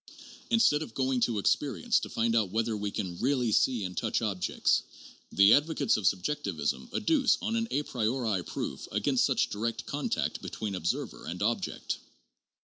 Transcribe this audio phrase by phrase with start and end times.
[0.49, 3.95] Instead of going to expe rience to find out whether we can really see and
[3.95, 4.81] touch objects,
[5.31, 11.25] the advocates of subjectivism adduce an a priori proof against such direct contact between observer
[11.27, 11.99] and object.